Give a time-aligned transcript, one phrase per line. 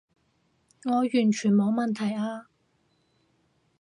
[0.85, 2.47] 我完全冇問題啊